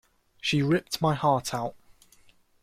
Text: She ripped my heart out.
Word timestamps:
She 0.41 0.63
ripped 0.63 0.99
my 0.99 1.13
heart 1.13 1.53
out. 1.53 1.75